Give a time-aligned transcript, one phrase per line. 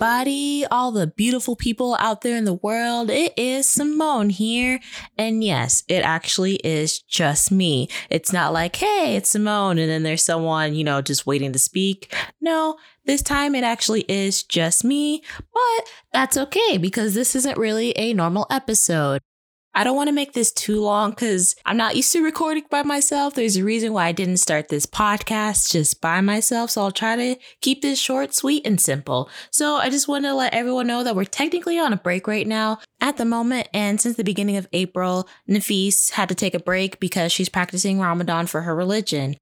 [0.00, 3.10] everybody, all the beautiful people out there in the world.
[3.10, 4.80] It is Simone here.
[5.18, 7.86] And yes, it actually is just me.
[8.08, 11.58] It's not like, hey, it's Simone, and then there's someone, you know, just waiting to
[11.58, 12.14] speak.
[12.40, 17.92] No, this time it actually is just me, but that's okay because this isn't really
[17.98, 19.20] a normal episode.
[19.72, 22.82] I don't want to make this too long because I'm not used to recording by
[22.82, 23.34] myself.
[23.34, 26.70] There's a reason why I didn't start this podcast just by myself.
[26.70, 29.30] So I'll try to keep this short, sweet, and simple.
[29.52, 32.46] So I just want to let everyone know that we're technically on a break right
[32.46, 33.68] now at the moment.
[33.72, 38.00] And since the beginning of April, Nafis had to take a break because she's practicing
[38.00, 39.36] Ramadan for her religion.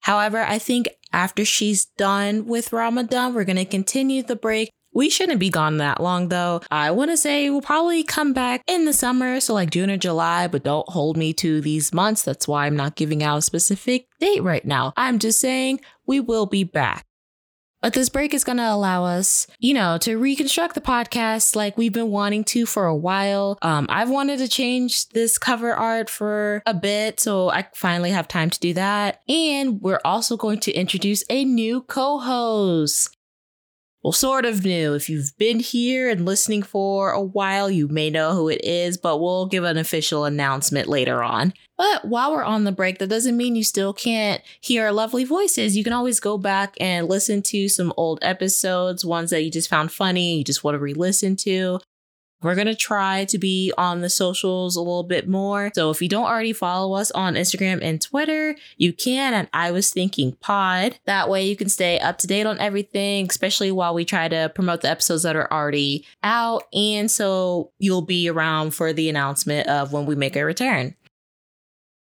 [0.00, 5.10] However, I think after she's done with Ramadan, we're going to continue the break we
[5.10, 6.60] shouldn't be gone that long though.
[6.70, 9.96] I want to say we'll probably come back in the summer, so like June or
[9.96, 12.22] July, but don't hold me to these months.
[12.22, 14.92] That's why I'm not giving out a specific date right now.
[14.96, 17.06] I'm just saying we will be back.
[17.82, 21.78] But this break is going to allow us, you know, to reconstruct the podcast like
[21.78, 23.58] we've been wanting to for a while.
[23.62, 28.28] Um, I've wanted to change this cover art for a bit, so I finally have
[28.28, 29.22] time to do that.
[29.30, 33.16] And we're also going to introduce a new co host
[34.02, 34.94] well, sort of new.
[34.94, 38.96] If you've been here and listening for a while, you may know who it is,
[38.96, 41.52] but we'll give an official announcement later on.
[41.76, 45.24] But while we're on the break, that doesn't mean you still can't hear our lovely
[45.24, 45.76] voices.
[45.76, 49.68] You can always go back and listen to some old episodes, ones that you just
[49.68, 51.80] found funny, you just want to re listen to.
[52.42, 55.70] We're going to try to be on the socials a little bit more.
[55.74, 59.70] So if you don't already follow us on Instagram and Twitter, you can And I
[59.72, 60.98] Was Thinking Pod.
[61.04, 64.50] That way you can stay up to date on everything, especially while we try to
[64.54, 66.64] promote the episodes that are already out.
[66.72, 70.94] And so you'll be around for the announcement of when we make a return.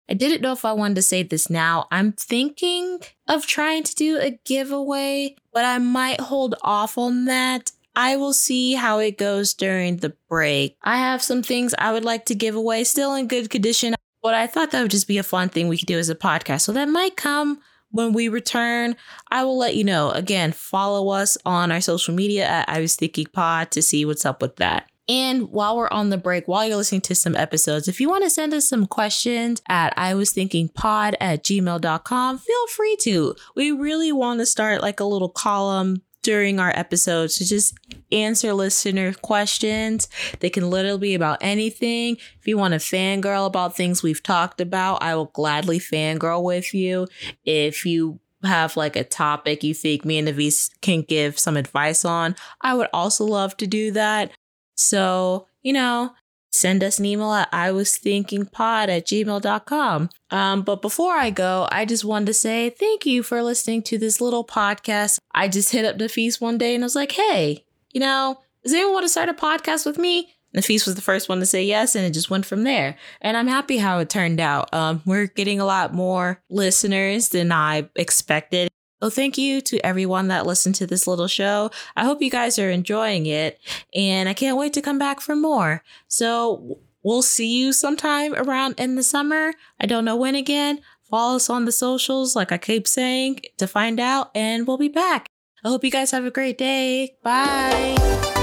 [0.09, 1.87] I didn't know if I wanted to say this now.
[1.92, 7.71] I'm thinking of trying to do a giveaway, but I might hold off on that
[8.00, 10.78] I will see how it goes during the break.
[10.83, 14.33] I have some things I would like to give away, still in good condition, but
[14.33, 16.62] I thought that would just be a fun thing we could do as a podcast.
[16.62, 18.97] So that might come when we return.
[19.31, 20.12] I will let you know.
[20.12, 24.25] Again, follow us on our social media at I Was Thinking Pod to see what's
[24.25, 24.91] up with that.
[25.06, 28.25] And while we're on the break, while you're listening to some episodes, if you want
[28.25, 33.34] to send us some questions at I was thinking pod at gmail.com, feel free to.
[33.55, 37.75] We really want to start like a little column during our episodes to just
[38.12, 40.08] answer listener questions.
[40.41, 42.16] They can literally be about anything.
[42.38, 46.75] If you want to fangirl about things we've talked about, I will gladly fangirl with
[46.75, 47.06] you.
[47.44, 52.04] If you have like a topic you think me and Nafis can give some advice
[52.04, 54.32] on, I would also love to do that.
[54.75, 56.12] So, you know,
[56.50, 60.11] send us an email at I was thinking pod at gmail.com.
[60.31, 63.99] Um, but before I go, I just wanted to say thank you for listening to
[63.99, 65.19] this little podcast.
[65.33, 68.72] I just hit up Nafis one day and I was like, hey, you know, does
[68.72, 70.34] anyone want to start a podcast with me?
[70.56, 72.97] Nafis was the first one to say yes, and it just went from there.
[73.21, 74.72] And I'm happy how it turned out.
[74.75, 78.69] Um, we're getting a lot more listeners than I expected.
[79.00, 81.71] Well, thank you to everyone that listened to this little show.
[81.97, 83.59] I hope you guys are enjoying it,
[83.94, 85.83] and I can't wait to come back for more.
[86.09, 89.55] So we'll see you sometime around in the summer.
[89.81, 90.81] I don't know when again.
[91.09, 94.88] Follow us on the socials, like I keep saying, to find out, and we'll be
[94.88, 95.27] back.
[95.65, 97.17] I hope you guys have a great day.
[97.22, 98.40] Bye.